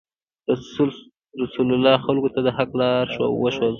[1.45, 3.05] رسول الله خلکو ته د حق لار
[3.41, 3.69] وښوده.